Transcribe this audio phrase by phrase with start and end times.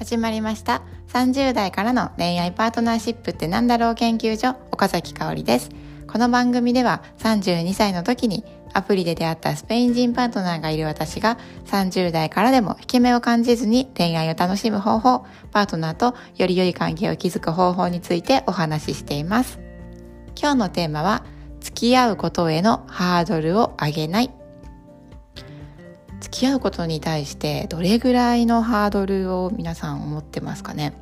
[0.00, 0.80] 始まりました。
[1.12, 5.68] 30代からの恋愛パートナーシップってなんだろう研究所岡崎香織です。
[6.06, 8.42] この番組では32歳の時に
[8.72, 11.36] アプリで出会ったスペイン人パートナーがいる私が
[11.66, 19.60] 30代からでも引け目を感じずに恋愛を楽しむ方法パートナーとより良い関係を築く方法についてお話ししています。
[20.34, 21.26] 今日のテーマは
[21.60, 24.39] 付き合うことへのハードルを上げない。
[26.20, 30.92] 付き合うことに対してどれぐらいのハードルを皆さん思ってますかね？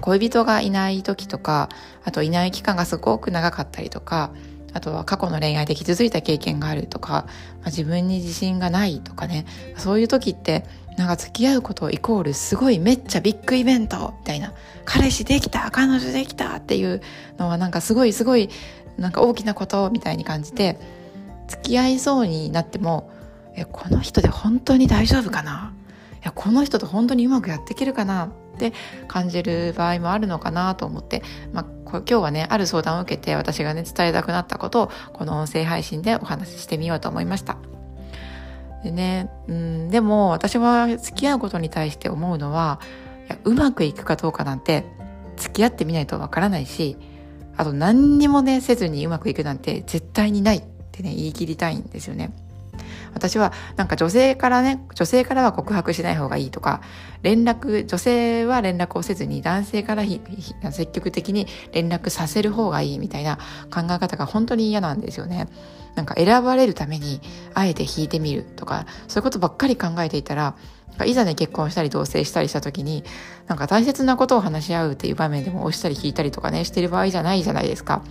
[0.00, 1.68] 恋人がいない時とか
[2.04, 4.32] あといない期間がすごく長かったりとか
[4.72, 9.46] あとは過去の恋愛で傷ついた経験があるとか、まあ、自分に自信がないとかね。
[9.76, 10.64] そういう時って
[10.96, 14.52] なんか付き合うことイコールすごいめっちゃビッグイベントみたいな
[14.84, 17.00] 彼氏できた彼女できたっていう
[17.38, 18.50] のはなんかすごいすごい
[18.98, 20.78] なんか大きなことみたいに感じて
[21.48, 23.10] 付き合いそうになっても
[23.56, 25.72] えこの人で本当に大丈夫かな？
[26.14, 28.26] いやこの人と本当にうまくやっていけるかな？
[28.26, 28.74] って
[29.08, 37.56] 感じる場合もあるのかなと思って、まあ、今日はねある相談を受けて私がね伝えたくなったことをこの音声配信でお話ししてみようと思いました。
[38.84, 42.80] でね、うん、でも私は付き合うことに対して思うのは
[43.26, 44.84] いやうまくいくかどうかなんて
[45.36, 46.98] 付き合ってみないとわからないし
[47.56, 52.32] あと何にもねせずにうまくいくなんて絶対にないってね言い切りたいんですよね。
[53.14, 56.80] 私はなんか女性からね女性からは告白しない方がいいとか
[57.22, 60.04] 連絡女性は連絡をせずに男性から
[60.72, 63.38] 積極的に連絡させる方がいいみたいな
[63.70, 65.48] 考え方が本当に嫌なんですよね。
[65.96, 67.20] なんか選ばれるために
[67.52, 70.54] あえて引いてみるとかそういうことばっかり考えていたら
[71.04, 73.04] いざね結婚したり同棲したりした時に
[73.46, 78.02] なんか大切なことを話し合うっていう場面でも押したり引いたりとかねしてる場合じゃないじゃないですか。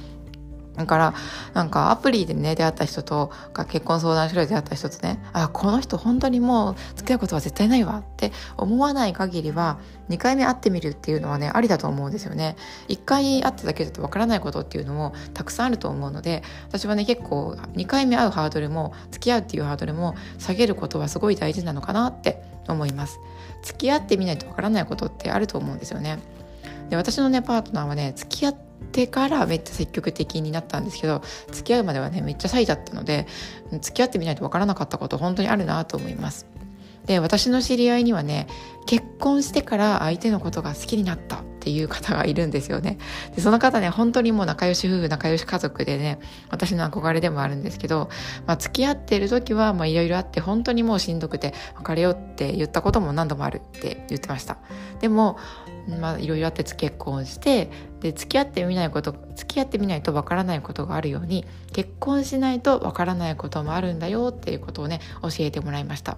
[0.79, 1.13] だから、
[1.53, 3.31] なんかアプリでね、出会った人と、
[3.67, 9.77] 結婚相談所で出会った人とね、あ、この人本当にもう付き合うことは絶対ないわって思わない限りは、
[10.07, 12.55] 2回目会ってみるっていうのはね、ありだと思うんですよね。
[12.87, 23.19] 1回会っただけだとわからないことっていうのもたくさんあると思うので、私はね、結構2回目会うハードルも、付き合うっていうハードルも下げることはすごい大事なのかなって思います。
[23.63, 26.19] 付き合ってみないとわからないことってあると思うんですよね。
[26.89, 33.27] で私のねパートナーはね付き合っててからめっちゃ積極的になったんですけど付き合うまではねめっちゃシャイだったので
[33.81, 36.47] 付き合ってみないとわからなかったこと本当にあるなと思います。
[37.05, 38.47] で私の知り合いにはね
[38.85, 41.38] 結婚してから相手のことが好きになった。
[41.59, 42.97] っていう方がいるんですよね
[43.35, 48.09] でその方ね本当にもう仲良し夫婦仲良し家族でね私の憧れでもあるんですけど、
[48.47, 54.57] まあ、付き合ってる時はいろいろあって本当にもうしんどくて別れようって言ったことも何度もあるって言ってました
[55.01, 55.37] でも
[55.99, 66.17] まあいろいろあって結婚してで付き合ってみないこと付き合ってみないとわからないことがあるように結婚しないとわからないこともあるんだよっていうことをね教えてもらいました。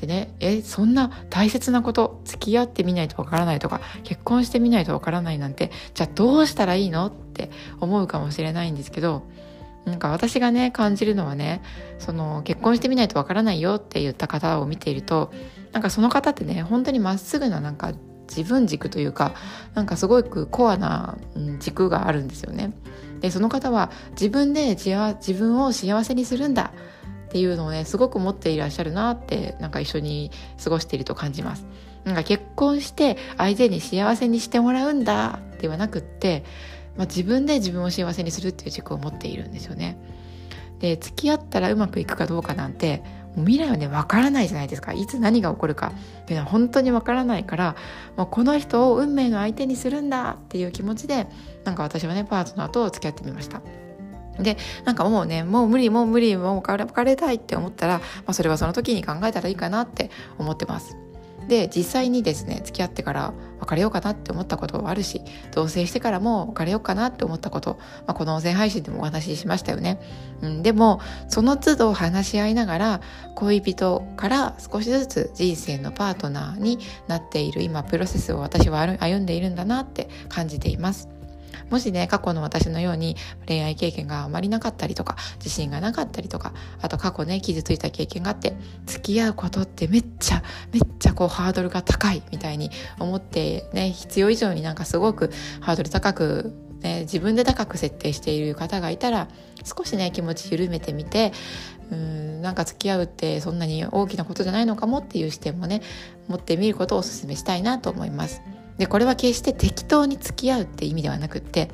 [0.00, 7.50] でねえそんな大切なこと付き合ってみないとわからないとか結婚してみないとわからないなんてじゃあどうしたらいいのって
[7.80, 9.24] 思うかもしれないんですけど
[9.84, 11.62] なんか私がね感じるのはね
[11.98, 15.32] その結婚してみないとわからないよって言った方を見ていると
[15.72, 17.92] なんかその方ってね本当にまっすぐななんか
[18.28, 19.34] 自分軸というか
[19.74, 21.16] なんかすごくコアな
[21.58, 22.72] 軸があるんですよね。
[23.20, 26.72] でその方は自分で自分を幸せにするんだ
[27.28, 30.30] っていうのをねすごく持っていらっしゃるなってなんか一緒に
[30.62, 31.66] 過ごしていると感じます。
[32.04, 36.42] なんか結婚して相手に幸せにしてもらうんだではなくって、
[36.96, 39.98] まあ、自分で自分を幸せにするっていう軸を持っているんですよね。
[40.78, 43.02] で付き合ったらうまくいくかどうかなんて
[43.36, 47.76] もう未来はね分からないじゃないですかいつ何が起こるかっていうのは本当に分からないから
[48.16, 51.26] もうこの人を運命の相手にするんだっていう気持ちで
[51.64, 53.60] なんか私はねパートナーと付き合ってみました。
[54.38, 60.96] でなんかもうねもう無理もう無理もう別れたいって思ったら、まあ、それはその時に考えたらいいかなって思ってます。
[61.48, 69.98] で実際にですね付き合ってから別れようかなって思ったことはあるし同棲してからも別れようかなって思ったこと、まあ、この音声配信でもお話ししましたよね、
[70.42, 73.00] うん、でもその都度話し合いながら
[73.34, 76.78] 恋人から少しずつ人生のパートナーに
[77.08, 81.08] なっている今プロセスを私は歩んでいるんだなって感じています
[81.70, 83.16] もしね過去の私のように
[83.46, 88.56] 恋愛経験があまりなかったりとか自信がなかったりとかあと過去ね傷ついた経験があって
[88.86, 90.42] 付き合うことってめっちゃ
[90.72, 95.30] めっちゃこうハードルが高いみたいに思ってね必要以上になんかすごく
[95.60, 99.28] ハードル高くね、自分で高く設定している方がいたら
[99.64, 101.32] 少しね気持ち緩めてみて
[101.90, 105.82] うんなんか付き合うってそんなに大きなことじゃないのかもっていう視点もね
[106.28, 108.42] 持ってみることをお勧めしたいなと思います。
[108.78, 111.70] でこれは決して適当に付き合うって意味ではなくって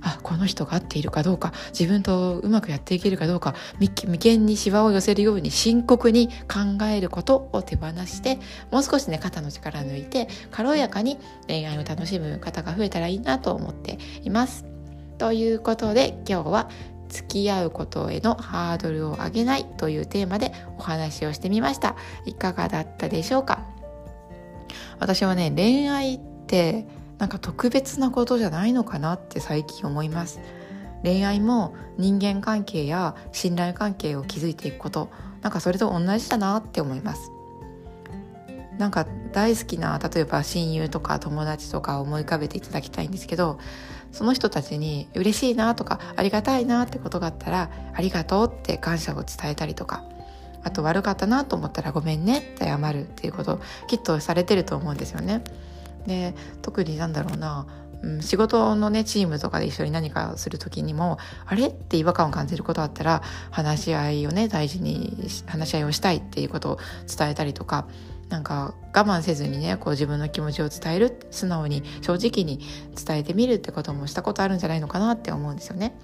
[0.00, 8.38] あこの人が合っているかどうか自分とうまくやっていけるかどうか眉間にしわを寄せるように深刻に考えることを手放して
[8.70, 14.64] もう少しね肩の力抜いて軽やかに恋愛を楽しむ方が増えたらいいなと思っています。
[15.18, 16.70] ということで今日は
[17.08, 21.96] 付き合うことへのハードルを上げないというテーマでお話をしてみました
[22.26, 23.64] いかがだったでしょうか？
[25.00, 26.86] 私はね恋愛って
[27.18, 30.40] なんか特別なことじゃないのかなって最近思います。
[31.02, 35.10] 恋愛も人間関係や信頼関係を築いていくこと。
[35.42, 37.30] なんかそれと同じだなって思います。
[38.78, 43.58] なんか大好きな例えば親友とか友達とか思い浮かべていただきたいんですけど
[44.12, 50.04] その人たちに嬉しいなとかありがたいなってことがあったらありがとうって感謝を伝えたりとか
[50.62, 55.42] あと悪かったなと思ったらごめんねって謝るっていうことをきっとされてると思うんですよね。
[56.06, 57.66] で特になんだろうな、
[58.02, 66.78] うん、仕事のねチームとかで一緒に何かする時にもあれって違和感を感じることあったら話し合いをね大事に話し合いをしたいっていうことを
[67.16, 67.86] 伝えたりとか
[68.28, 72.60] なんか我慢せずにねこう自分の気持ちを伝える素直に正直に
[73.06, 75.96] 伝えてみるってこともしたことあるんじゃないのかなって思うんですよね。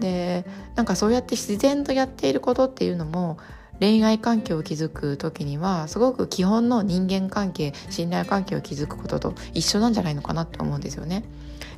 [0.00, 0.44] で
[0.74, 3.38] なんかそうやって自然とやっていることっていうのも
[3.80, 11.24] 恋愛関係を築く時にはすごく基本の人間関係信頼関係を築くことと一緒なんじゃないのかなって思うんですよね。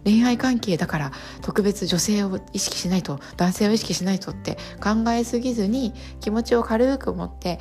[0.05, 1.13] 恋愛関係だから
[1.43, 7.59] 特別女性を意識しないと男性を意識しないとって考えすぎずに気持ちを軽く持って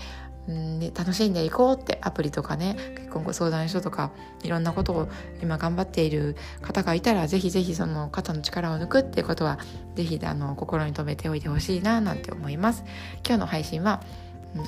[0.48, 4.12] うんで楽しんでいこうってアプリとかね結婚相談所とか
[4.44, 5.10] いろんなことを
[5.42, 9.60] 今頑張っている方がいたらぜひぜひその肩の力を抜くっていうことは
[9.96, 12.86] ぜひあの心に留めておいてほしいななんて思います
[13.26, 14.02] 今日の配信は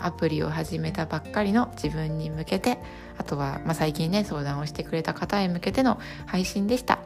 [0.01, 2.77] アプリを始めたばっかりの自分に向けて
[3.17, 6.99] あとは、まあ、最近ね相談をしてくれた方へ向けての配信でした。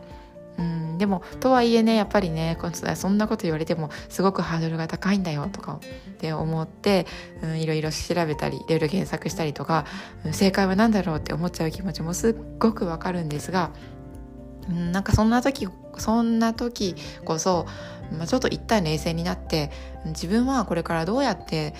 [0.57, 2.57] うんでもとはいえねやっぱりね
[2.95, 7.07] そんなこと言われてもすごくハードルが高いんだよとかって思って、
[7.41, 9.85] うん、いろいろ調べたりいろいろ検索したりとか、
[10.31, 13.71] 正解は何だろうって思っちゃう気持ちもすっごくわかるんですが、
[14.69, 15.67] うん、なんかそんな時
[15.97, 17.65] そんな時こそ、
[18.13, 19.71] まあ、ちょっと一旦冷静になって
[20.05, 21.73] 自分はこれからどうやって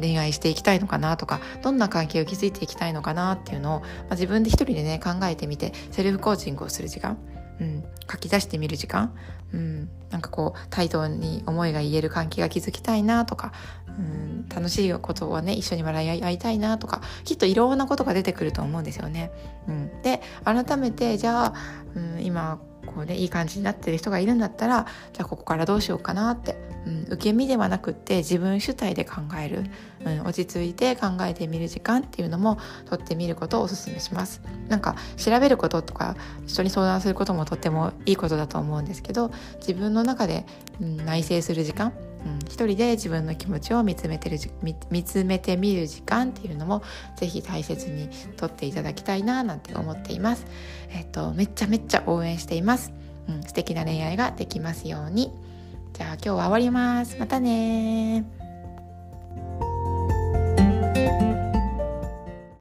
[0.00, 7.18] 恋愛していきたいのかなとかどんな関係を築いていきたいのかなっていうのを、まあ、自分で一人でね考えてみてセルフコーチングをする時間
[7.60, 9.14] うん、書き出してみる時間、
[9.52, 13.52] うん、なんかこう対等に思いが言える関係が築きたいなとか、
[13.86, 19.30] うん、楽しいことをね一緒に笑い合いたいなとかきっといろんなことが出てくると思うんですよね。
[19.68, 21.54] うん、で改めてじゃあ、
[21.94, 26.56] うん、今こうねいい感じになってる人がいるんだったらじゃあここからどうしようかなって、
[26.86, 29.64] うん、受け身ではなくって自分主体で考える、
[30.04, 34.40] うん、落ち着いて考えてみる時間っていうのもとってみることをおすすめします。
[34.68, 36.16] なんか調べることとか
[36.46, 39.30] 人に相談することもとってもいいことだと思うんですけど
[39.60, 40.46] 自分の中で、
[40.80, 41.92] うん、内省する時間
[42.26, 44.38] うん、一人で自分の気持ちを見つめてる
[44.90, 46.82] 見つめてみる時間っていうのも
[47.16, 50.46] ぜひ大切にとっていただきたいななんて思っています。
[50.90, 52.92] えっとめっちゃめっちゃ応援しています。
[53.28, 55.32] うん、素敵な恋愛ができますように。
[55.92, 57.16] じゃあ今日は終わります。
[57.18, 58.45] またね